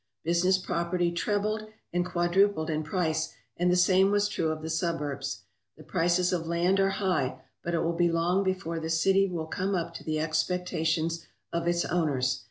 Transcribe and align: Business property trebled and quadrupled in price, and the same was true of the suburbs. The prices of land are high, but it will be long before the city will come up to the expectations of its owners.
Business 0.23 0.57
property 0.57 1.11
trebled 1.11 1.67
and 1.93 2.03
quadrupled 2.03 2.71
in 2.71 2.81
price, 2.81 3.35
and 3.55 3.69
the 3.71 3.75
same 3.75 4.09
was 4.09 4.27
true 4.27 4.47
of 4.47 4.63
the 4.63 4.67
suburbs. 4.71 5.41
The 5.77 5.83
prices 5.83 6.33
of 6.33 6.47
land 6.47 6.79
are 6.79 6.89
high, 6.97 7.39
but 7.63 7.75
it 7.75 7.83
will 7.83 7.93
be 7.93 8.11
long 8.11 8.43
before 8.43 8.79
the 8.79 8.89
city 8.89 9.27
will 9.27 9.45
come 9.45 9.75
up 9.75 9.93
to 9.93 10.03
the 10.03 10.19
expectations 10.19 11.27
of 11.53 11.67
its 11.67 11.85
owners. 11.85 12.39